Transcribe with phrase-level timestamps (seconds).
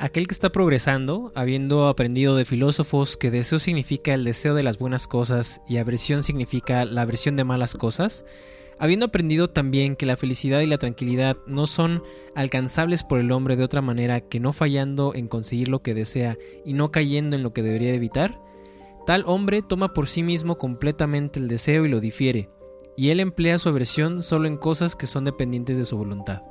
[0.00, 4.78] Aquel que está progresando, habiendo aprendido de filósofos que deseo significa el deseo de las
[4.78, 8.24] buenas cosas y aversión significa la aversión de malas cosas,
[8.80, 12.02] habiendo aprendido también que la felicidad y la tranquilidad no son
[12.34, 16.36] alcanzables por el hombre de otra manera que no fallando en conseguir lo que desea
[16.64, 18.40] y no cayendo en lo que debería evitar,
[19.06, 22.50] tal hombre toma por sí mismo completamente el deseo y lo difiere,
[22.96, 26.42] y él emplea su aversión solo en cosas que son dependientes de su voluntad.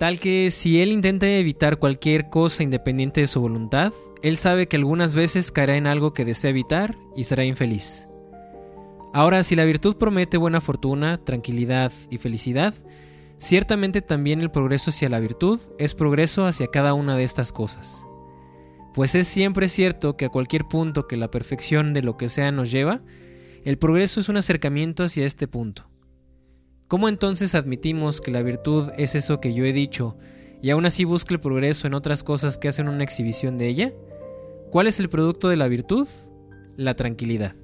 [0.00, 4.78] Tal que si él intenta evitar cualquier cosa independiente de su voluntad, él sabe que
[4.78, 8.08] algunas veces caerá en algo que desea evitar y será infeliz.
[9.12, 12.72] Ahora, si la virtud promete buena fortuna, tranquilidad y felicidad,
[13.36, 18.06] ciertamente también el progreso hacia la virtud es progreso hacia cada una de estas cosas.
[18.94, 22.52] Pues es siempre cierto que a cualquier punto que la perfección de lo que sea
[22.52, 23.02] nos lleva,
[23.66, 25.89] el progreso es un acercamiento hacia este punto.
[26.90, 30.16] ¿Cómo entonces admitimos que la virtud es eso que yo he dicho
[30.60, 33.92] y aún así busca el progreso en otras cosas que hacen una exhibición de ella?
[34.72, 36.08] ¿Cuál es el producto de la virtud?
[36.76, 37.54] La tranquilidad.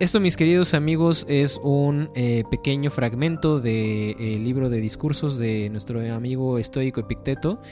[0.00, 5.70] Esto, mis queridos amigos, es un eh, pequeño fragmento del eh, libro de discursos de
[5.70, 7.62] nuestro amigo estoico Epicteto.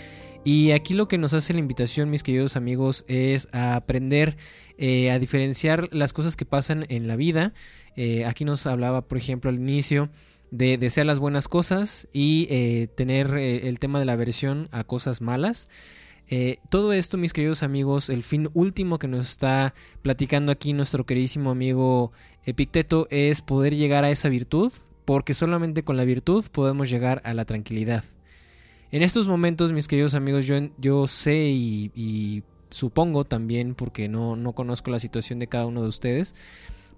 [0.44, 4.36] Y aquí lo que nos hace la invitación, mis queridos amigos, es a aprender
[4.76, 7.52] eh, a diferenciar las cosas que pasan en la vida
[7.94, 10.08] eh, aquí nos hablaba, por ejemplo, al inicio
[10.50, 15.20] de desear las buenas cosas y eh, tener el tema de la aversión a cosas
[15.20, 15.68] malas.
[16.70, 21.50] todo esto, mis queridos amigos, el fin último que nos está platicando aquí nuestro queridísimo
[21.50, 22.12] amigo
[22.44, 24.72] Epicteto es poder llegar a esa virtud,
[25.04, 28.04] porque solamente con la virtud podemos llegar a la tranquilidad.
[28.92, 34.52] En estos momentos, mis queridos amigos, yo, yo sé y, supongo también, porque no, no
[34.52, 36.34] conozco la situación de cada uno de ustedes,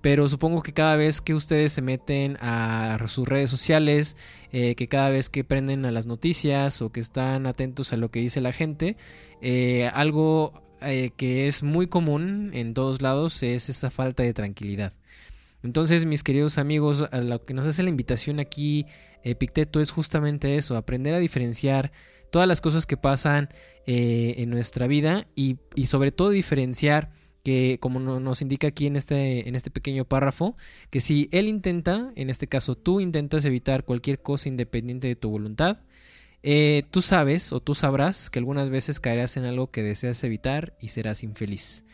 [0.01, 4.17] pero supongo que cada vez que ustedes se meten a sus redes sociales,
[4.53, 8.11] eh, que cada vez que prenden a las noticias o que están atentos a lo
[8.11, 8.97] que dice la gente,
[9.41, 14.93] eh, algo eh, que es muy común en todos lados es esa falta de tranquilidad.
[15.65, 18.87] Entonces, mis queridos amigos, a lo que nos hace la invitación aquí,
[19.25, 21.91] Epicteto, es justamente eso, aprender a diferenciar
[22.31, 23.49] todas las cosas que pasan
[23.87, 27.11] en nuestra vida y, y sobre todo diferenciar
[27.45, 30.57] que como nos indica aquí en este, en este pequeño párrafo,
[30.91, 35.31] que si él intenta, en este caso tú intentas evitar cualquier cosa independiente de tu
[35.31, 35.81] voluntad,
[36.43, 40.75] eh, tú sabes o tú sabrás que algunas veces caerás en algo que deseas evitar
[40.81, 41.85] y serás infeliz.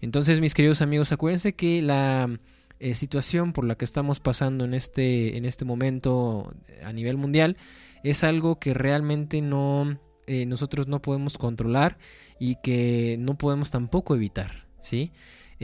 [0.00, 2.38] Entonces, mis queridos amigos, acuérdense que la
[2.82, 6.54] eh, situación por la que estamos pasando en este, en este momento
[6.84, 7.56] a nivel mundial
[8.02, 11.98] es algo que realmente no, eh, nosotros no podemos controlar
[12.38, 14.66] y que no podemos tampoco evitar.
[14.80, 15.12] ¿sí?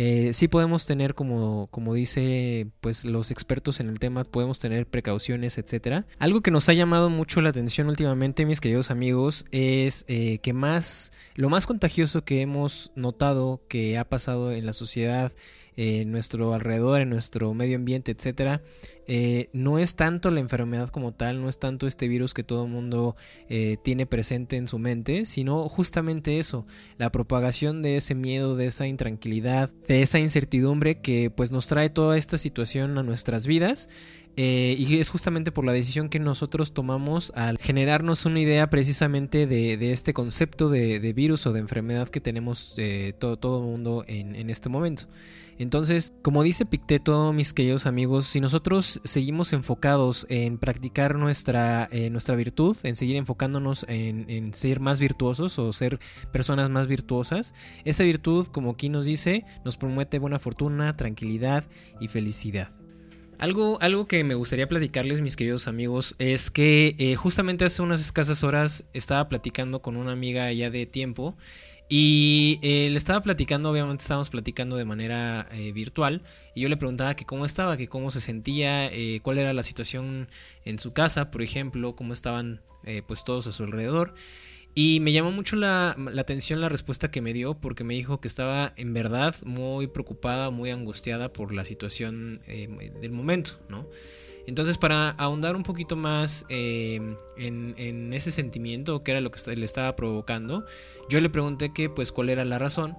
[0.00, 4.86] Eh, sí podemos tener, como, como dice pues los expertos en el tema, podemos tener
[4.86, 6.06] precauciones, etcétera.
[6.20, 10.52] Algo que nos ha llamado mucho la atención últimamente, mis queridos amigos, es eh, que
[10.52, 15.32] más, lo más contagioso que hemos notado que ha pasado en la sociedad
[15.80, 18.62] en nuestro alrededor, en nuestro medio ambiente, etcétera,
[19.10, 22.66] eh, no es tanto la enfermedad como tal, no es tanto este virus que todo
[22.66, 23.16] el mundo
[23.48, 26.66] eh, tiene presente en su mente, sino justamente eso,
[26.98, 31.88] la propagación de ese miedo, de esa intranquilidad, de esa incertidumbre que pues nos trae
[31.88, 33.88] toda esta situación a nuestras vidas.
[34.40, 39.48] Eh, y es justamente por la decisión que nosotros tomamos al generarnos una idea precisamente
[39.48, 42.76] de, este concepto de, virus o de enfermedad que tenemos
[43.18, 45.08] todo, todo el mundo en, en este momento.
[45.58, 52.10] Entonces, como dice Picteto, mis queridos amigos, si nosotros seguimos enfocados en practicar nuestra, eh,
[52.10, 55.98] nuestra virtud, en seguir enfocándonos en, ser más virtuosos o ser
[56.32, 57.54] personas más virtuosas,
[57.84, 61.64] esa virtud, como aquí nos dice, nos promete buena fortuna, tranquilidad
[62.00, 62.70] y felicidad.
[63.38, 68.00] Algo, algo, que me gustaría platicarles, mis queridos amigos, es que eh, justamente hace unas
[68.00, 71.36] escasas horas estaba platicando con una amiga ya de tiempo
[71.88, 76.22] y eh, le estaba platicando, obviamente estábamos platicando de manera eh, virtual,
[76.54, 79.62] y yo le preguntaba que cómo estaba, que cómo se sentía, eh, cuál era la
[79.62, 80.28] situación
[80.66, 82.60] en su casa, por ejemplo, cómo estaban
[83.06, 84.14] pues todos a su alrededor.
[84.74, 88.18] Y me llamó mucho la, la, atención la respuesta que me dio, porque me dijo
[88.18, 93.86] que estaba en verdad muy preocupada, muy angustiada por la situación del momento, ¿no?
[94.48, 99.64] Entonces, para ahondar un poquito más em, en, ese sentimiento, que era lo que le
[99.66, 100.64] estaba provocando,
[101.10, 102.96] yo le pregunté que, pues, cuál era la razón.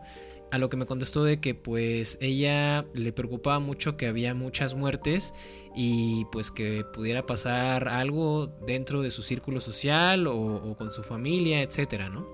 [0.51, 4.75] A lo que me contestó de que, pues, ella le preocupaba mucho que había muchas
[4.75, 5.33] muertes
[5.75, 11.63] y, pues, que pudiera pasar algo dentro de su círculo social o, con su familia,
[11.63, 12.27] etcétera, ¿no?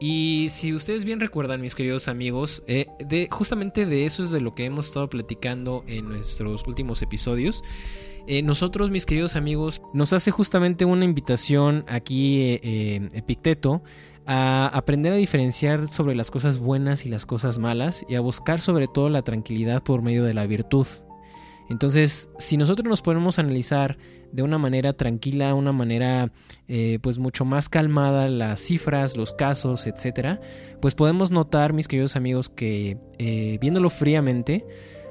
[0.00, 2.86] Y si ustedes bien recuerdan, mis queridos amigos, eh,
[3.30, 7.62] justamente de eso es de lo que hemos estado platicando en nuestros últimos episodios.
[8.30, 13.82] Eh, nosotros, mis queridos amigos, nos hace justamente una invitación aquí eh, Epicteto
[14.26, 18.60] a aprender a diferenciar sobre las cosas buenas y las cosas malas y a buscar
[18.60, 20.86] sobre todo la tranquilidad por medio de la virtud.
[21.70, 23.96] Entonces, si nosotros nos ponemos a analizar
[24.30, 26.30] de una manera tranquila, una manera
[26.66, 30.38] eh, pues mucho más calmada las cifras, los casos, etcétera,
[30.82, 34.66] pues podemos notar, mis queridos amigos, que eh, viéndolo fríamente,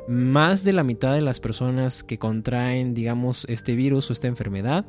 [0.07, 4.85] más de la mitad de las personas que contraen, digamos, este virus o esta enfermedad,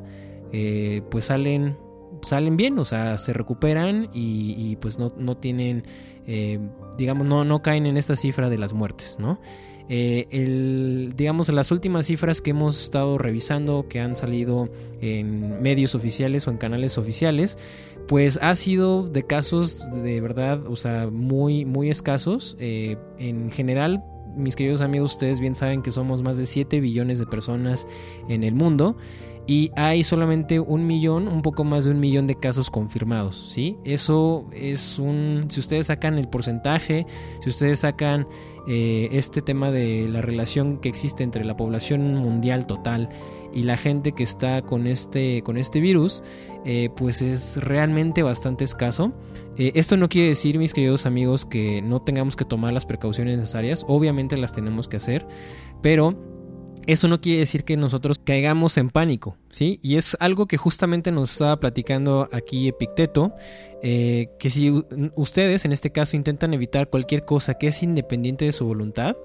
[0.53, 1.77] eh, pues salen
[2.23, 5.85] salen bien, o sea, se recuperan y, pues no, no tienen,
[6.97, 9.39] digamos, no, no caen en esta cifra de las muertes, ¿no?
[9.89, 14.69] Eh, el, digamos, las últimas cifras que hemos estado revisando, que han salido
[15.01, 17.59] en medios oficiales o en canales oficiales,
[18.07, 22.57] pues ha sido de casos de verdad, o sea, muy, muy escasos.
[22.61, 24.05] Eh, en general,
[24.39, 27.87] mis queridos amigos, ustedes bien saben que somos más de 7 billones de personas
[28.29, 28.97] en el mundo
[29.49, 33.79] y hay solamente un millón, un poco más de un millón de casos confirmados, ¿sí?
[33.83, 37.07] Eso es un, si ustedes sacan el porcentaje,
[37.41, 38.29] si ustedes sacan
[38.69, 43.09] eh, este tema de la relación que existe entre la población mundial total
[43.53, 46.23] y la gente que está con este, con este virus,
[46.65, 49.13] eh, pues es realmente bastante escaso.
[49.57, 53.39] Eh, esto no quiere decir, mis queridos amigos, que no tengamos que tomar las precauciones
[53.39, 55.27] necesarias, obviamente las tenemos que hacer,
[55.83, 56.17] pero
[56.89, 59.79] eso no quiere decir que nosotros caigamos en pánico, ¿sí?
[59.83, 63.35] Y es algo que justamente nos estaba platicando aquí Epicteto,
[63.83, 64.73] eh, que si
[65.15, 69.17] ustedes en este caso intentan evitar cualquier cosa que es independiente de su voluntad,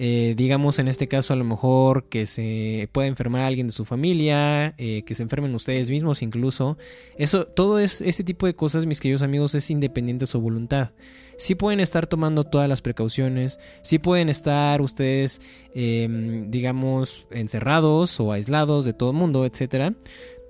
[0.00, 3.72] eh, digamos en este caso a lo mejor que se pueda enfermar a alguien de
[3.72, 6.78] su familia, eh, que se enfermen ustedes mismos incluso.
[7.16, 10.92] Eso, todo es, ese tipo de cosas, mis queridos amigos, es independiente de su voluntad.
[11.36, 15.40] Sí pueden estar tomando todas las precauciones, sí pueden estar ustedes,
[15.74, 19.94] em, digamos, encerrados o aislados de todo el mundo, etcétera.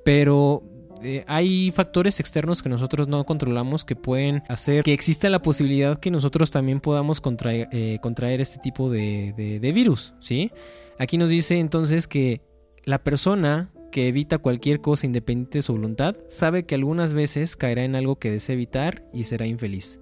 [0.05, 0.63] Pero
[1.03, 5.99] eh, hay factores externos que nosotros no controlamos que pueden hacer que exista la posibilidad
[5.99, 10.51] que nosotros también podamos contraer, eh, contraer este tipo de, de, virus, ¿sí?
[10.99, 12.41] Aquí nos dice entonces que
[12.85, 17.85] la persona que evita cualquier cosa independiente de su voluntad sabe que algunas veces caerá
[17.85, 20.01] en algo que desea evitar y será infeliz.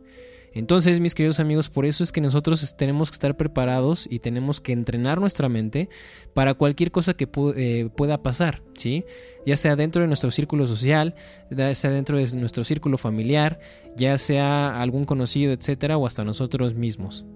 [0.56, 4.62] Entonces, mis queridos amigos, por eso es que nosotros tenemos que estar preparados y tenemos
[4.62, 5.90] que entrenar nuestra mente
[6.32, 9.04] para cualquier cosa que eh, pueda pasar, ¿sí?
[9.44, 11.14] Ya sea dentro de nuestro círculo social,
[11.50, 13.60] ya sea dentro de nuestro círculo familiar,
[13.98, 17.26] ya sea algún conocido, etcétera, o hasta nosotros mismos.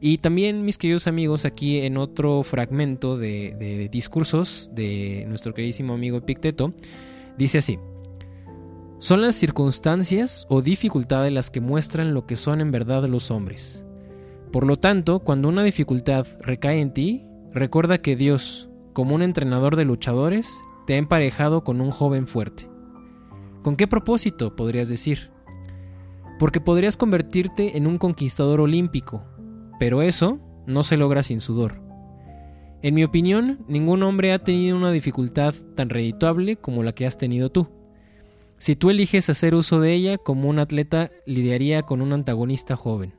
[0.00, 5.94] Y también, mis queridos amigos, aquí en otro fragmento de, de discursos de nuestro queridísimo
[5.94, 6.72] amigo Epicteto,
[7.36, 7.80] dice así.
[9.04, 13.84] Son las circunstancias o dificultades las que muestran lo que son en verdad los hombres.
[14.50, 19.76] Por lo tanto, cuando una dificultad recae en ti, recuerda que Dios, como un entrenador
[19.76, 22.70] de luchadores, te ha emparejado con un joven fuerte.
[23.62, 25.30] ¿Con qué propósito, podrías decir?
[26.38, 29.22] Porque podrías convertirte en un conquistador olímpico,
[29.78, 31.82] pero eso no se logra sin sudor.
[32.80, 37.18] En mi opinión, ningún hombre ha tenido una dificultad tan redituable como la que has
[37.18, 37.83] tenido tú.
[38.64, 43.14] Si tú eliges hacer uso de ella como un atleta lidiaría con un antagonista joven.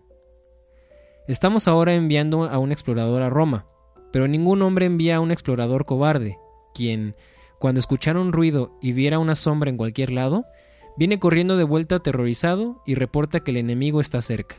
[1.28, 3.68] Estamos ahora enviando a un explorador a Roma,
[4.12, 6.40] pero ningún hombre envía a un explorador cobarde,
[6.74, 7.16] quien,
[7.60, 10.46] cuando escuchara un ruido y viera una sombra en cualquier lado,
[10.98, 14.56] viene corriendo de vuelta aterrorizado y reporta que el enemigo está cerca.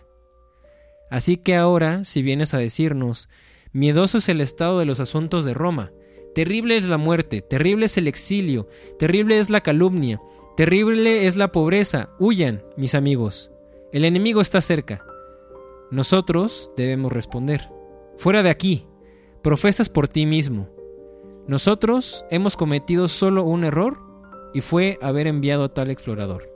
[1.11, 3.29] Así que ahora, si vienes a decirnos,
[3.73, 5.91] miedoso es el estado de los asuntos de Roma,
[6.33, 8.69] terrible es la muerte, terrible es el exilio,
[9.01, 10.21] terrible es la calumnia,
[10.57, 12.09] Terrible es la pobreza.
[12.19, 13.53] Huyan, mis amigos.
[13.93, 15.05] El enemigo está cerca.
[15.91, 17.71] Nosotros debemos responder.
[18.17, 18.87] Fuera de aquí.
[19.43, 20.71] Profesas por ti mismo.
[21.47, 23.99] Nosotros hemos cometido solo un error
[24.55, 26.51] y fue haber enviado a tal explorador.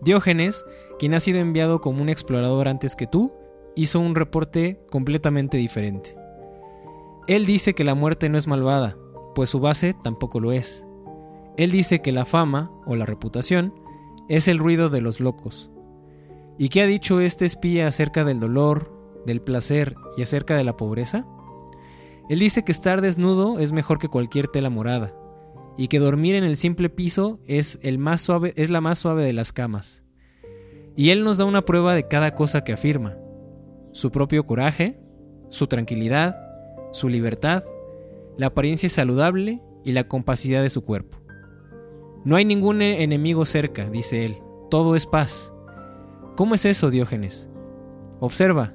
[0.00, 0.64] Diógenes,
[1.00, 3.32] quien ha sido enviado como un explorador antes que tú,
[3.74, 6.16] hizo un reporte completamente diferente.
[7.26, 8.96] Él dice que la muerte no es malvada,
[9.34, 10.86] pues su base tampoco lo es.
[11.56, 13.74] Él dice que la fama, o la reputación,
[14.28, 15.70] es el ruido de los locos.
[16.58, 18.92] ¿Y qué ha dicho este espía acerca del dolor,
[19.26, 21.26] del placer y acerca de la pobreza?
[22.28, 25.14] Él dice que estar desnudo es mejor que cualquier tela morada,
[25.76, 29.24] y que dormir en el simple piso es, el más suave, es la más suave
[29.24, 30.02] de las camas.
[30.96, 33.16] Y él nos da una prueba de cada cosa que afirma,
[33.92, 34.98] su propio coraje,
[35.48, 36.36] su tranquilidad,
[36.92, 37.62] su libertad,
[38.36, 41.21] la apariencia saludable y la compacidad de su cuerpo.
[42.24, 44.36] No hay ningún e-, enemigo cerca, dice él,
[44.70, 45.52] todo es paz.
[46.36, 47.50] ¿Cómo es eso, Diógenes?
[48.20, 48.74] Observa,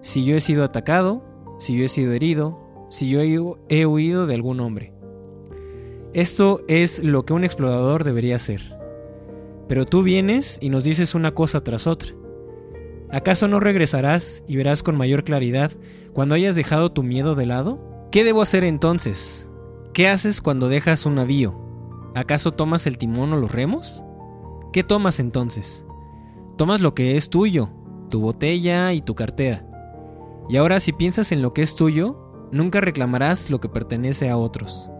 [0.00, 1.24] si yo he sido atacado,
[1.58, 2.58] si yo he sido herido,
[2.90, 4.92] si yo he huido de algún hombre.
[6.12, 8.76] Esto es lo que un explorador debería hacer.
[9.68, 12.10] Pero tú vienes y nos dices una cosa tras otra.
[13.10, 15.70] ¿Acaso no regresarás y verás con mayor claridad
[16.12, 18.08] cuando hayas dejado tu miedo de lado?
[18.10, 19.48] ¿Qué debo hacer entonces?
[19.92, 21.69] ¿Qué haces cuando dejas un navío?
[22.14, 24.04] ¿Acaso tomas el timón o los remos?
[24.72, 25.86] ¿Qué tomas entonces?
[26.56, 27.70] Tomas lo que es tuyo,
[28.08, 29.64] tu botella y tu cartera.
[30.48, 34.36] Y ahora si piensas en lo que es tuyo, nunca reclamarás lo que pertenece a
[34.36, 34.90] otros.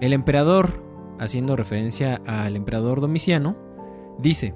[0.00, 0.82] El emperador,
[1.18, 3.56] haciendo referencia al emperador Domiciano,
[4.18, 4.54] dice,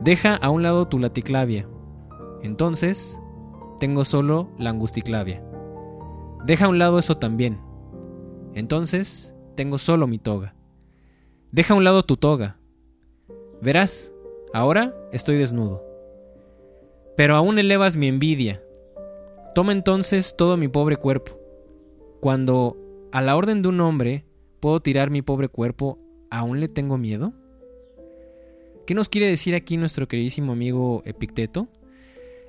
[0.00, 1.68] Deja a un lado tu laticlavia.
[2.42, 3.20] Entonces,
[3.78, 5.44] tengo solo la angusticlavia.
[6.44, 7.60] Deja a un lado eso también.
[8.54, 10.53] Entonces, tengo solo mi toga.
[11.54, 12.58] Deja a un lado tu toga.
[13.62, 14.12] Verás,
[14.52, 15.84] ahora estoy desnudo.
[17.16, 18.60] Pero aún elevas mi envidia.
[19.54, 21.38] Toma entonces todo mi pobre cuerpo.
[22.20, 22.76] Cuando,
[23.12, 24.24] a la orden de un hombre,
[24.58, 27.32] puedo tirar mi pobre cuerpo, ¿aún le tengo miedo?
[28.84, 31.68] ¿Qué nos quiere decir aquí nuestro queridísimo amigo Epicteto?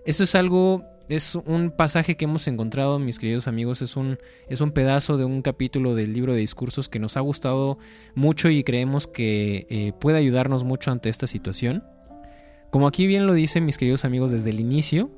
[0.08, 4.62] Eso es algo, es un pasaje que hemos encontrado, mis queridos amigos, es un, es
[4.62, 7.78] un pedazo de un capítulo del libro de discursos que nos ha gustado
[8.16, 11.84] mucho y creemos que eh, puede ayudarnos mucho ante esta situación.
[12.72, 15.12] Como aquí bien lo dicen mis queridos amigos desde el inicio,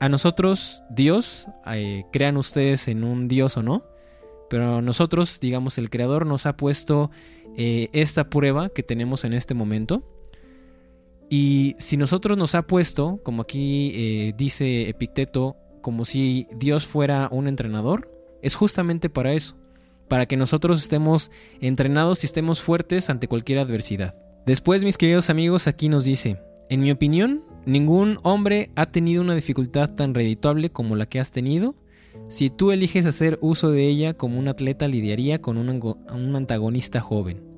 [0.00, 3.84] a nosotros Dios, eh, crean ustedes en un Dios o no,
[4.50, 7.10] pero nosotros, digamos, el Creador nos ha puesto
[7.56, 10.04] eh, esta prueba que tenemos en este momento
[11.28, 17.28] y si nosotros nos ha puesto, como aquí eh, dice Epicteto, como si Dios fuera
[17.32, 18.10] un entrenador,
[18.42, 19.56] es justamente para eso,
[20.08, 21.30] para que nosotros estemos
[21.60, 24.14] entrenados y estemos fuertes ante cualquier adversidad.
[24.46, 26.38] Después, mis queridos amigos, aquí nos dice,
[26.70, 31.32] en mi opinión, ningún hombre ha tenido una dificultad tan redituable como la que has
[31.32, 31.74] tenido
[32.28, 37.55] si tú eliges hacer uso de ella como un atleta lidiaría con un antagonista joven.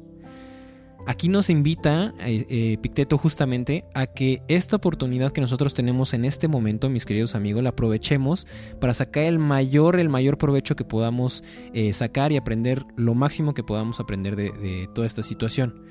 [1.07, 6.25] Aquí nos invita eh, eh, Picteto justamente a que esta oportunidad que nosotros tenemos en
[6.25, 8.47] este momento, mis queridos amigos, la aprovechemos
[8.81, 13.55] para sacar el mayor, el mayor provecho que podamos eh, sacar y aprender lo máximo
[13.55, 15.83] que podamos aprender de, toda esta situación.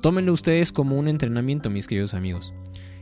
[0.00, 2.54] Tómenlo ustedes como un entrenamiento, mis queridos amigos.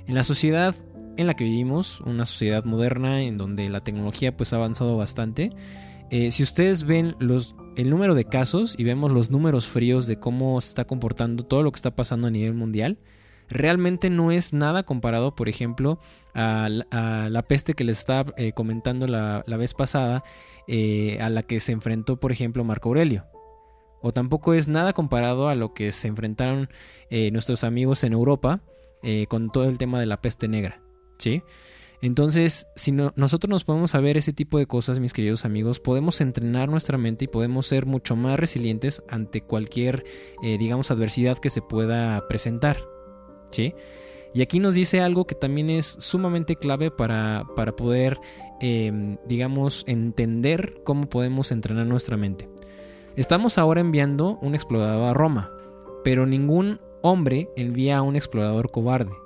[0.07, 0.75] En la sociedad
[1.17, 5.51] en la que vivimos, una sociedad moderna en donde la tecnología pues ha avanzado bastante,
[6.31, 10.61] si ustedes ven los el número de casos y vemos los números fríos de cómo
[10.61, 12.99] se está comportando todo lo que está pasando a nivel mundial,
[13.49, 15.99] realmente no es nada comparado, por ejemplo,
[16.35, 20.25] a, la peste que les estaba eh, comentando la, vez pasada,
[20.69, 23.27] eh, a la que se enfrentó, por ejemplo, Marco Aurelio.
[24.01, 26.69] O tampoco es nada comparado a lo que se enfrentaron
[27.09, 28.61] eh, nuestros amigos en Europa
[29.29, 30.81] con todo el tema de la peste negra.
[31.19, 31.43] ¿Sí?
[32.03, 36.69] Entonces, si nosotros nos podemos saber ese tipo de cosas, mis queridos amigos, podemos entrenar
[36.69, 40.03] nuestra mente y podemos ser mucho más resilientes ante cualquier,
[40.43, 42.79] eh, digamos, adversidad que se pueda presentar.
[43.53, 43.73] ¿Sí?
[44.35, 48.19] Y aquí nos dice algo que también es sumamente clave para, para poder,
[48.61, 52.49] em, digamos, entender cómo podemos entrenar nuestra mente.
[53.15, 55.53] Estamos ahora enviando un explorador a Roma,
[56.03, 59.22] pero ningún hombre envía a un explorador cobarde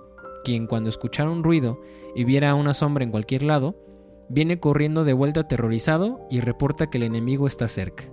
[0.47, 1.81] quien cuando escuchara un ruido
[2.15, 3.76] y viera a una sombra en cualquier lado,
[4.29, 8.05] viene corriendo de vuelta aterrorizado y reporta que el enemigo está cerca.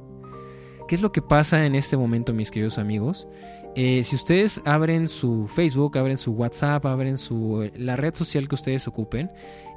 [0.87, 3.27] ¿Qué es lo que pasa en este momento, mis queridos amigos?
[3.75, 8.55] Eh, si ustedes abren su Facebook, abren su WhatsApp, abren su, la red social que
[8.55, 9.29] ustedes ocupen,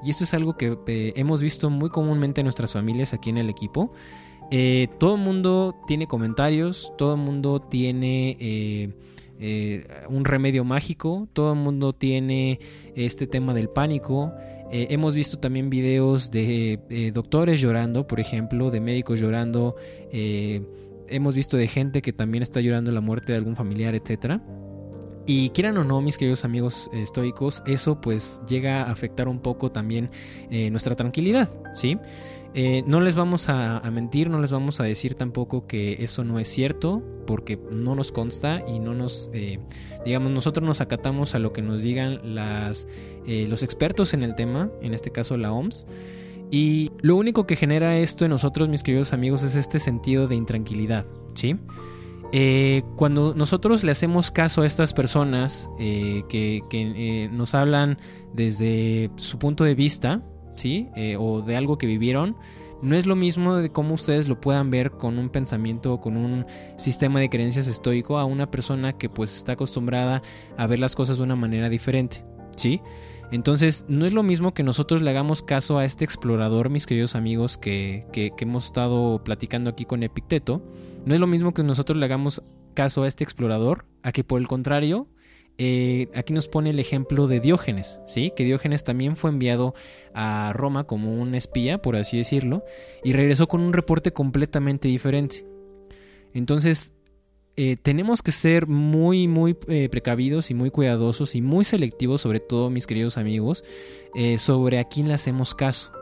[0.02, 3.36] y esto es algo que eh, hemos visto muy comúnmente en nuestras familias aquí en
[3.36, 3.92] el equipo,
[4.50, 8.94] eh, todo el mundo tiene comentarios, todo el mundo tiene
[9.38, 12.60] eh, un remedio mágico, todo el mundo tiene
[12.94, 14.32] este tema del pánico.
[14.72, 19.76] Eh, hemos visto también videos de eh, doctores llorando, por ejemplo, de médicos llorando.
[21.08, 24.40] hemos visto de gente que también está llorando la muerte de algún familiar, etc.
[25.26, 29.70] Y quieran o no, mis queridos amigos estoicos, eso pues llega a afectar un poco
[29.70, 30.10] también
[30.70, 31.98] nuestra tranquilidad, ¿sí?
[32.54, 36.38] Eh, no les vamos a, mentir, no les vamos a decir tampoco que eso no
[36.38, 39.58] es cierto, porque no nos consta y no nos, eh,
[40.04, 42.86] digamos, nosotros nos acatamos a lo que nos digan las,
[43.26, 45.86] eh, los expertos en el tema, en este caso la OMS.
[46.50, 50.36] Y lo único que genera esto en nosotros, mis queridos amigos, es este sentido de
[50.36, 51.56] intranquilidad, ¿sí?
[52.96, 57.98] cuando nosotros le hacemos caso a estas personas que, nos hablan
[58.34, 60.22] desde su punto de vista,
[60.56, 60.88] ¿sí?
[60.96, 62.36] Eh, o de algo que vivieron,
[62.82, 66.16] no es lo mismo de cómo ustedes lo puedan ver con un pensamiento o con
[66.16, 66.46] un
[66.76, 70.22] sistema de creencias estoico a una persona que pues está acostumbrada
[70.56, 72.24] a ver las cosas de una manera diferente,
[72.56, 72.80] ¿sí?
[73.32, 77.16] Entonces, no es lo mismo que nosotros le hagamos caso a este explorador, mis queridos
[77.16, 80.62] amigos, que, que, hemos estado platicando aquí con Epicteto.
[81.04, 82.42] No es lo mismo que nosotros le hagamos
[82.74, 85.08] caso a este explorador, a que por el contrario,
[85.58, 88.32] eh, aquí nos pone el ejemplo de Diógenes, ¿sí?
[88.36, 89.74] Que Diógenes también fue enviado
[90.12, 92.64] a Roma como un espía, por así decirlo,
[93.02, 95.46] y regresó con un reporte completamente diferente.
[96.34, 96.92] Entonces,
[97.56, 102.40] eh, tenemos que ser muy, muy eh, precavidos y muy cuidadosos y muy selectivos, sobre
[102.40, 103.64] todo mis queridos amigos,
[104.38, 105.95] sobre a quién le hacemos caso.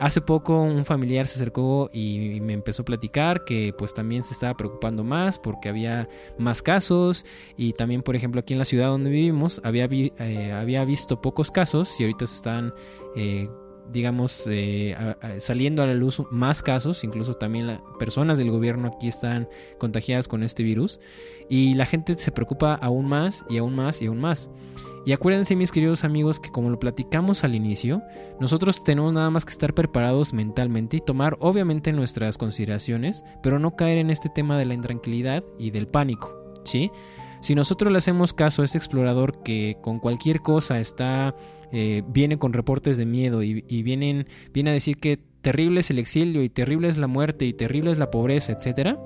[0.00, 4.34] Hace poco un familiar se acercó y me empezó a platicar que pues también se
[4.34, 6.08] estaba preocupando más porque había
[6.38, 7.24] más casos
[7.56, 11.50] y también por ejemplo aquí en la ciudad donde vivimos había, eh, había visto pocos
[11.50, 12.74] casos y ahorita se están
[13.14, 13.48] eh,
[13.90, 14.96] digamos, eh,
[15.38, 19.48] saliendo a la luz más casos, incluso también las personas del gobierno aquí están
[19.78, 21.00] contagiadas con este virus
[21.48, 24.50] y la gente se preocupa aún más y aún más y aún más.
[25.06, 28.02] Y acuérdense mis queridos amigos que como lo platicamos al inicio,
[28.40, 33.76] nosotros tenemos nada más que estar preparados mentalmente y tomar obviamente nuestras consideraciones, pero no
[33.76, 36.90] caer en este tema de la intranquilidad y del pánico, ¿sí?
[37.44, 41.36] Si nosotros le hacemos caso a ese explorador que con cualquier cosa está
[41.72, 45.98] eh, viene con reportes de miedo y, vienen, viene a decir que terrible es el
[45.98, 48.98] exilio y terrible es la muerte y terrible es la pobreza, etcétera,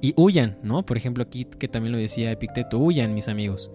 [0.00, 0.86] y huyan, ¿no?
[0.86, 3.70] Por ejemplo, aquí que también lo decía Epicteto, huyan, mis amigos.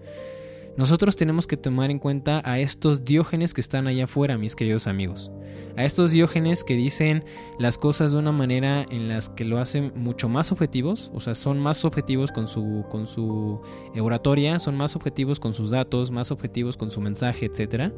[0.78, 4.86] Nosotros tenemos que tomar en cuenta a estos diógenes que están allá afuera, mis queridos
[4.86, 5.32] amigos.
[5.76, 7.24] A estos diógenes que dicen
[7.58, 11.34] las cosas de una manera en las que lo hacen mucho más objetivos, o sea,
[11.34, 13.60] son más objetivos con su, con su
[13.98, 17.92] oratoria, son más objetivos con sus datos, más objetivos con su mensaje, etc.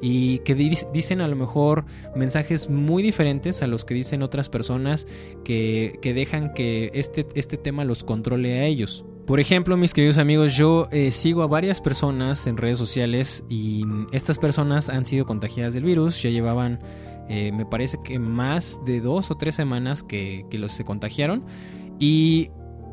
[0.00, 5.06] Y que dicen a lo mejor mensajes muy diferentes a los que dicen otras personas
[5.44, 9.04] que, que dejan que este, este tema los controle a ellos.
[9.28, 13.84] Por ejemplo, mis queridos amigos, yo eh, sigo a varias personas en redes sociales y
[14.10, 16.78] estas personas han sido contagiadas del virus, ya llevaban,
[17.28, 21.44] eh, me parece que más de dos o tres semanas que, los se contagiaron
[21.98, 22.48] y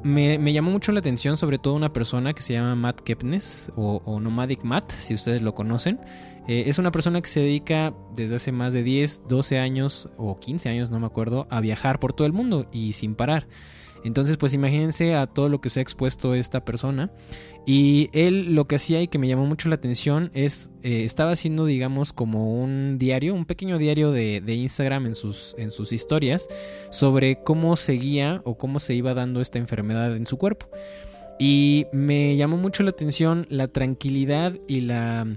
[0.05, 4.19] me, llamó mucho la atención sobre todo una persona que se llama Matt Kepnes o,
[4.19, 5.99] Nomadic Matt, si ustedes lo conocen.
[6.47, 10.35] Eh, es una persona que se dedica desde hace más de 10, 12 años o
[10.35, 13.47] 15 años, no me acuerdo, a viajar por todo el mundo y sin parar.
[14.05, 17.11] Entonces, pues imagínense a todo lo que se ha expuesto esta persona.
[17.65, 21.31] Y él lo que hacía y que me llamó mucho la atención es, eh, estaba
[21.31, 26.47] haciendo, digamos, como un diario, un pequeño diario de, Instagram en sus, en sus historias
[26.91, 30.69] sobre cómo seguía o cómo se iba dando esta enfermedad en su cuerpo.
[31.39, 35.27] Y me llamó mucho la atención la tranquilidad y la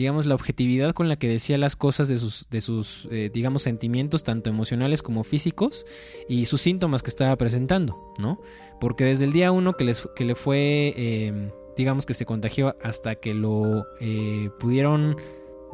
[0.00, 3.60] digamos, la objetividad con la que decía las cosas de sus, de sus eh, digamos,
[3.60, 5.84] sentimientos, tanto emocionales como físicos,
[6.26, 8.40] y sus síntomas que estaba presentando, ¿no?
[8.80, 12.76] Porque desde el día uno que, les, que le fue, em, digamos, que se contagió
[12.82, 15.18] hasta que lo eh, pudieron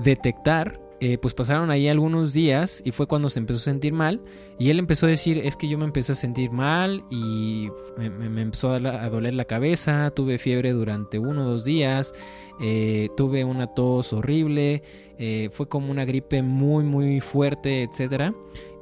[0.01, 4.23] detectar, eh, pues pasaron ahí algunos días y fue cuando se empezó a sentir mal
[4.59, 8.41] y él empezó a decir es que yo me empecé a sentir mal y me,
[8.41, 8.79] empezó a,
[9.11, 12.15] doler la cabeza, tuve fiebre durante uno o dos días,
[12.61, 14.83] eh, tuve una tos horrible,
[15.19, 18.35] eh, fue como una gripe muy muy fuerte, etcétera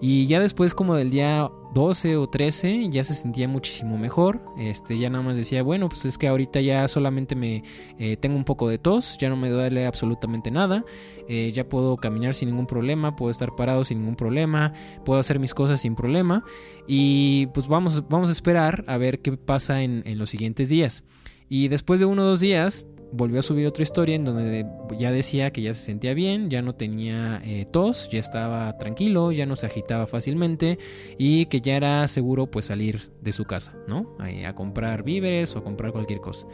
[0.06, 4.42] y ya después como del día 12 o 13 ya se sentía muchísimo mejor.
[4.58, 7.64] Este, ya nada más decía, bueno, pues es que ahorita ya solamente me
[7.98, 10.84] eh, tengo un poco de tos, ya no me duele absolutamente nada,
[11.26, 14.74] eh, ya puedo caminar sin ningún problema, puedo estar parado sin ningún problema,
[15.06, 16.44] puedo hacer mis cosas sin problema.
[16.86, 21.02] Y pues vamos, vamos a esperar a ver qué pasa en, en los siguientes días.
[21.48, 22.86] Y después de uno o dos días
[23.16, 24.66] volvió a subir otra historia en donde
[24.98, 29.30] ya decía que ya se sentía bien, ya no tenía eh, tos, ya estaba tranquilo,
[29.30, 30.78] ya no se agitaba fácilmente
[31.16, 34.16] y que ya era seguro pues salir de su casa, ¿no?
[34.18, 36.46] A, comprar víveres o a comprar cualquier cosa.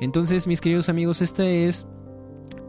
[0.00, 1.86] Entonces, mis queridos amigos, esta es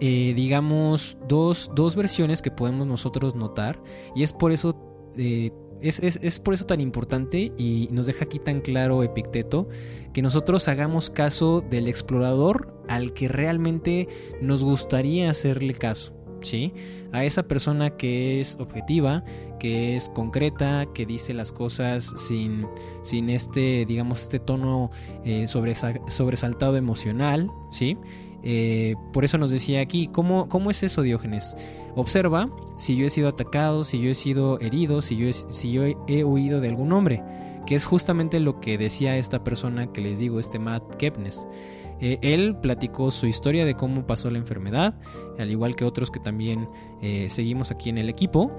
[0.01, 3.81] eh, digamos, dos, dos, versiones que podemos nosotros notar.
[4.15, 4.75] Y es por eso.
[5.17, 9.67] Eh, es, es, es, por eso tan importante y nos deja aquí tan claro Epicteto
[10.13, 14.07] que nosotros hagamos caso del explorador al que realmente
[14.41, 16.13] nos gustaría hacerle caso.
[16.41, 16.73] ¿Sí?
[17.11, 19.25] A esa persona que es objetiva,
[19.59, 22.65] que es concreta, que dice las cosas sin,
[23.01, 24.89] sin este, digamos, este tono
[25.25, 27.97] eh, sobresaltado emocional, ¿sí?
[28.43, 31.55] Eh, por eso nos decía aquí, ¿cómo, ¿cómo es eso, Diógenes?
[31.95, 36.61] Observa si yo he sido atacado, si yo he sido herido, si yo he huido
[36.61, 37.23] de algún hombre
[37.69, 41.47] que es justamente lo que decía esta persona que les digo, este Matt Kepnes.
[42.01, 44.95] Eh, él platicó su historia de cómo pasó la enfermedad,
[45.37, 46.67] al igual que otros que también
[47.03, 48.51] eh, seguimos aquí en el equipo.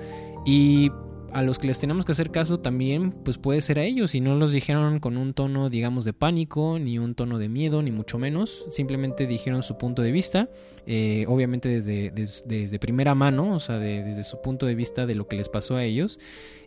[0.45, 0.93] Y
[1.33, 4.15] a los que les tenemos que hacer caso también, pues puede ser a ellos.
[4.15, 7.83] Y no los dijeron con un tono, digamos, de pánico, ni un tono de miedo,
[7.83, 8.67] ni mucho menos.
[8.69, 10.49] Simplemente dijeron su punto de vista,
[10.87, 15.29] eh, obviamente desde, desde, primera mano, o sea, desde su punto de vista de lo
[15.29, 16.19] que les pasó a ellos.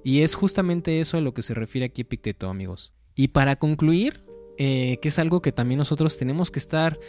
[0.04, 2.94] Y es justamente eso a lo que se refiere aquí Epicteto, amigos.
[3.16, 4.24] Y para concluir,
[4.58, 7.00] eh, que es algo que también nosotros tenemos que estar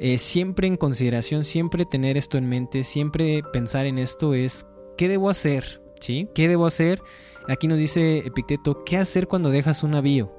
[0.00, 5.08] eh, siempre en consideración, siempre tener esto en mente, siempre pensar en esto es, ¿qué
[5.08, 5.81] debo hacer?
[6.02, 7.00] ¿Qué debo hacer?
[7.48, 10.32] Aquí nos dice Epicteto, ¿qué hacer cuando dejas un navío?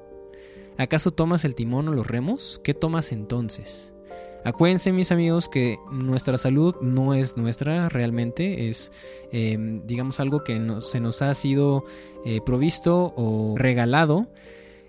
[0.76, 2.60] ¿Acaso tomas el timón o los remos?
[2.62, 3.94] ¿Qué tomas entonces?
[4.44, 8.92] Acuérdense mis amigos que nuestra salud no es nuestra realmente, es
[9.32, 11.84] em, digamos algo que se nos ha sido
[12.26, 14.26] eh, provisto o regalado.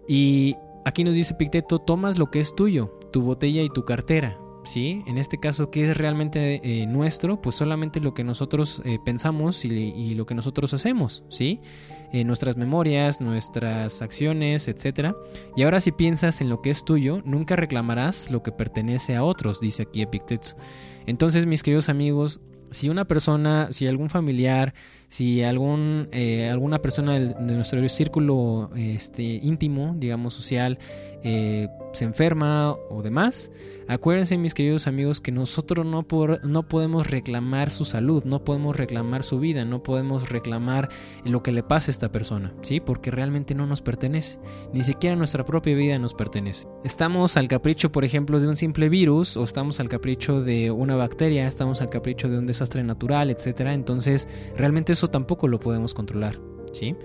[0.10, 4.38] Y aquí nos dice Epicteto, tomas lo que es tuyo, tu botella y tu cartera.
[4.66, 5.04] ¿Sí?
[5.06, 7.42] En este caso, ¿qué es realmente eh, nuestro?
[7.42, 11.60] Pues solamente lo que nosotros eh, pensamos y, lo que nosotros hacemos, ¿sí?
[12.12, 15.14] Eh, nuestras memorias, nuestras acciones, etc.
[15.56, 19.24] Y ahora si piensas en lo que es tuyo, nunca reclamarás lo que pertenece a
[19.24, 20.56] otros, dice aquí Epicteto.
[21.06, 22.42] Entonces, mis queridos amigos,
[22.76, 24.74] si una persona, si algún familiar,
[25.08, 26.10] si algún,
[26.52, 30.78] alguna persona de nuestro círculo este, íntimo, digamos social,
[31.24, 33.52] se enferma o demás,
[33.88, 36.08] Acuérdense mis queridos amigos que nosotros no,
[36.44, 40.90] no podemos reclamar su salud, no podemos reclamar su vida, no podemos reclamar
[41.24, 42.80] lo que le pasa a esta persona, ¿sí?
[42.80, 44.40] Porque realmente no nos pertenece,
[44.74, 46.68] ni siquiera nuestra propia vida nos pertenece.
[46.84, 50.96] Estamos al capricho, por ejemplo, de un simple virus o estamos al capricho de una
[50.96, 53.62] bacteria, estamos al capricho de un desastre natural, etc.
[53.68, 56.40] Entonces, realmente eso tampoco lo podemos controlar,
[56.72, 56.96] ¿sí?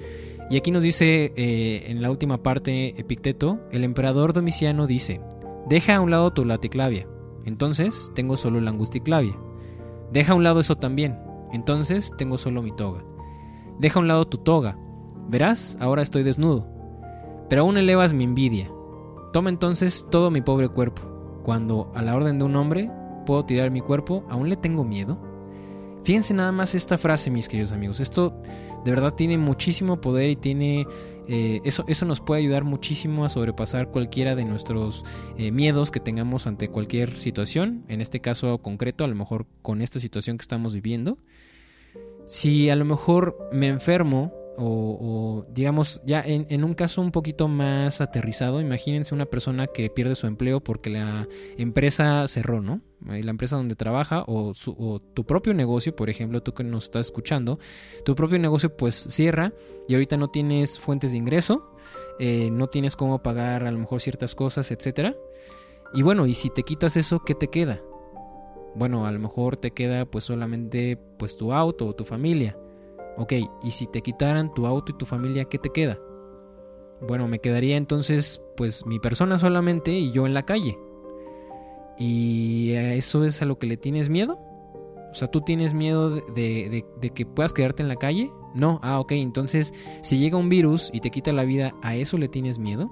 [0.50, 5.20] Y aquí nos dice eh, en la última parte Epicteto, el emperador Domiciano dice,
[5.68, 7.06] Deja a un lado tu laticlavia.
[7.44, 9.38] Entonces tengo solo la angusticlavia.
[10.12, 11.16] Deja a un lado eso también.
[11.52, 13.04] Entonces tengo solo mi toga.
[13.78, 14.76] Deja a un lado tu toga.
[15.28, 16.66] Verás, ahora estoy desnudo.
[17.48, 18.70] Pero aún elevas mi envidia.
[19.32, 21.02] Toma entonces todo mi pobre cuerpo.
[21.44, 22.90] Cuando, a la orden de un hombre,
[23.24, 25.18] puedo tirar mi cuerpo, ¿aún le tengo miedo?
[26.02, 28.00] Fíjense nada más esta frase, mis queridos amigos.
[28.00, 28.40] Esto
[28.84, 30.86] de verdad tiene muchísimo poder y tiene
[31.28, 35.04] eh, eso, eso nos puede ayudar muchísimo a sobrepasar cualquiera de nuestros
[35.36, 37.84] eh, miedos que tengamos ante cualquier situación.
[37.88, 41.18] En este caso concreto, a lo mejor con esta situación que estamos viviendo.
[42.26, 44.32] Si a lo mejor me enfermo
[44.62, 50.14] o, digamos ya en, un caso un poquito más aterrizado, imagínense una persona que pierde
[50.14, 52.82] su empleo porque la empresa cerró, ¿no?
[53.06, 54.52] La empresa donde trabaja o,
[55.14, 57.58] tu propio negocio, por ejemplo, tú que nos estás escuchando,
[58.04, 59.52] tu propio negocio pues cierra
[59.88, 61.72] y ahorita no tienes fuentes de ingreso,
[62.18, 65.16] eh, no tienes cómo pagar a lo mejor ciertas cosas, etcétera.
[65.94, 67.80] Y bueno, y si te quitas eso, ¿qué te queda?
[68.74, 72.56] Bueno, a lo mejor te queda pues solamente pues tu auto o tu familia.
[73.16, 73.32] Ok,
[73.62, 75.98] y si te quitaran tu auto y tu familia, ¿qué te queda?
[77.00, 80.78] Bueno, me quedaría entonces pues mi persona solamente y yo en la calle.
[82.00, 84.40] ¿Y eso es a lo que le tienes miedo?
[85.10, 86.84] O sea, ¿tú tienes miedo de,
[87.14, 88.30] que puedas quedarte en la calle?
[88.54, 92.16] No, ah, ok, entonces si llega un virus y te quita la vida, ¿a eso
[92.16, 92.90] le tienes miedo?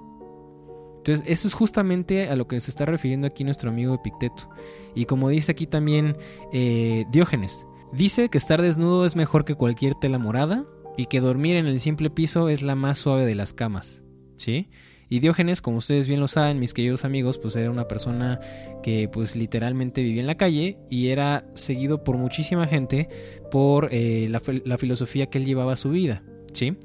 [0.97, 4.49] Entonces, eso es justamente a lo que se está refiriendo aquí nuestro amigo Epicteto.
[4.95, 6.17] Y como dice aquí también
[6.53, 11.55] eh, Diógenes, Dice que estar desnudo es mejor que cualquier tela morada y que dormir
[11.55, 14.03] en el simple piso es la más suave de las camas.
[14.37, 14.69] ¿Sí?
[15.09, 18.39] Y Diógenes, como ustedes bien lo saben, mis queridos amigos, pues era una persona
[18.83, 23.09] que pues literalmente vivía en la calle y era seguido por muchísima gente
[23.49, 26.23] por eh, la, filosofía que él llevaba a su vida.
[26.53, 26.77] ¿Sí?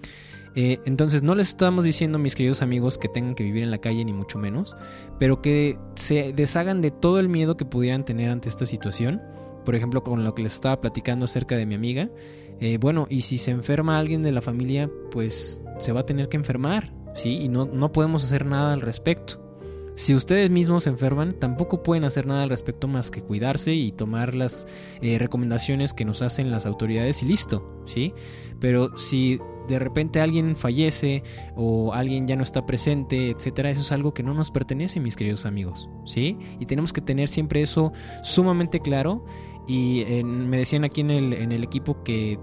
[0.56, 3.78] Eh, entonces no les estamos diciendo, mis queridos amigos, que tengan que vivir en la
[3.78, 4.76] calle, ni mucho menos,
[5.18, 9.20] pero que se deshagan de todo el miedo que pudieran tener ante esta situación
[9.64, 12.10] por ejemplo, con lo que les estaba platicando acerca de mi amiga,
[12.60, 16.28] eh, bueno, y si se enferma alguien de la familia, pues se va a tener
[16.28, 17.38] que enfermar, ¿sí?
[17.42, 19.44] Y no, no podemos hacer nada al respecto.
[19.94, 23.92] Si ustedes mismos se enferman, tampoco pueden hacer nada al respecto más que cuidarse y
[23.92, 24.66] tomar las
[25.00, 28.12] eh, recomendaciones que nos hacen las autoridades y listo, ¿sí?
[28.58, 31.22] Pero si de repente alguien fallece
[31.54, 35.14] o alguien ya no está presente, etcétera, eso es algo que no nos pertenece, mis
[35.14, 36.36] queridos amigos, ¿sí?
[36.58, 39.24] Y tenemos que tener siempre eso sumamente claro
[39.68, 42.38] y eh, me decían aquí en el, en el equipo que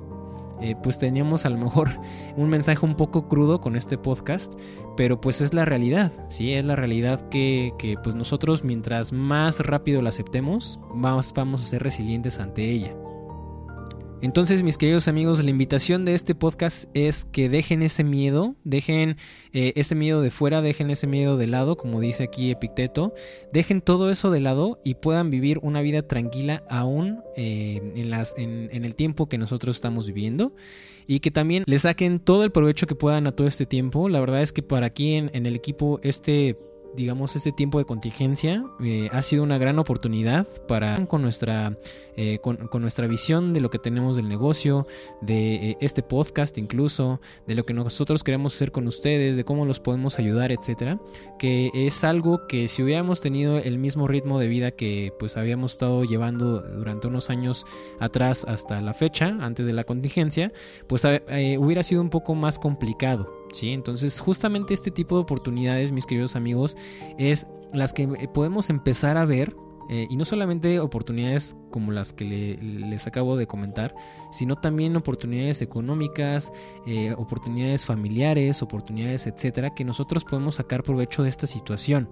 [0.61, 1.89] eh, pues teníamos a lo mejor
[2.37, 4.53] un mensaje un poco crudo con este podcast,
[4.95, 6.53] pero pues es la realidad, ¿sí?
[6.53, 11.65] Es la realidad que, que pues nosotros mientras más rápido la aceptemos, más vamos a
[11.65, 12.95] ser resilientes ante ella.
[14.21, 19.17] Entonces, mis queridos amigos, la invitación de este podcast es que dejen ese miedo, dejen
[19.51, 23.15] eh, ese miedo de fuera, dejen ese miedo de lado, como dice aquí Epicteto,
[23.51, 28.35] dejen todo eso de lado y puedan vivir una vida tranquila aún eh, en, las,
[28.37, 30.55] en, el tiempo que nosotros estamos viviendo
[31.07, 34.07] y que también le saquen todo el provecho que puedan a todo este tiempo.
[34.07, 36.57] La verdad es que para aquí en, en el equipo este
[36.95, 41.77] digamos, este tiempo de contingencia eh, ha sido una gran oportunidad para con nuestra,
[42.15, 44.87] eh, con, nuestra visión de lo que tenemos del negocio,
[45.21, 49.65] de eh, este podcast incluso, de lo que nosotros queremos hacer con ustedes, de cómo
[49.65, 50.99] los podemos ayudar, etcétera,
[51.39, 55.73] que es algo que si hubiéramos tenido el mismo ritmo de vida que pues habíamos
[55.73, 57.65] estado llevando durante unos años
[57.99, 60.51] atrás hasta la fecha, antes de la contingencia,
[60.87, 63.40] pues hubiera sido un poco más complicado.
[63.51, 63.71] ¿Sí?
[63.71, 66.77] Entonces justamente este tipo de oportunidades, mis queridos amigos,
[67.17, 69.55] es las que podemos empezar a ver
[69.89, 73.93] eh, y no solamente oportunidades como las que les acabo de comentar,
[74.31, 76.51] sino también oportunidades económicas,
[76.87, 82.09] eh, oportunidades familiares, oportunidades, etcétera, que nosotros podemos sacar provecho de esta situación.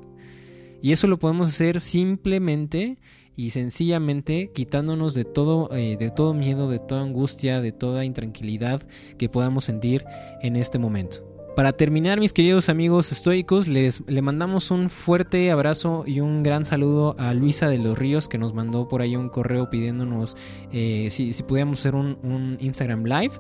[0.82, 2.98] Y eso lo podemos hacer simplemente
[3.40, 8.82] y sencillamente quitándonos de todo, eh, de todo miedo, de toda angustia, de toda intranquilidad
[9.18, 10.04] que podamos sentir
[10.42, 11.39] en este momento.
[11.60, 16.64] Para terminar, mis queridos amigos estoicos, les le mandamos un fuerte abrazo y un gran
[16.64, 20.38] saludo a Luisa de los Ríos que nos mandó por ahí un correo pidiéndonos
[20.72, 23.34] eh, si, si pudiéramos hacer un, Instagram Live.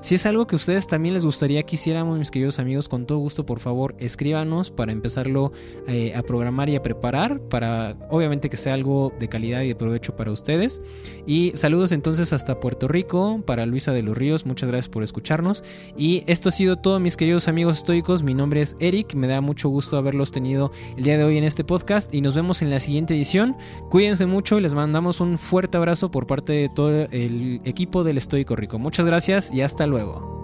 [0.00, 3.06] Si es algo que a ustedes también les gustaría que hiciéramos, mis queridos amigos, con
[3.06, 5.50] todo gusto, por favor, escríbanos para empezarlo
[5.88, 9.74] eh, a programar y a preparar, para obviamente que sea algo de calidad y de
[9.74, 10.80] provecho para ustedes.
[11.26, 15.64] Y saludos entonces hasta Puerto Rico, para Luisa de los Ríos, muchas gracias por escucharnos.
[15.96, 19.26] Y esto ha sido todo, mis queridos amigos amigos estoicos, mi nombre es Eric, me
[19.26, 22.60] da mucho gusto haberlos tenido el día de hoy en este podcast y nos vemos
[22.60, 23.56] en la siguiente edición.
[23.88, 28.18] Cuídense mucho y les mandamos un fuerte abrazo por parte de todo el equipo del
[28.18, 28.78] Estoico Rico.
[28.78, 30.43] Muchas gracias y hasta luego.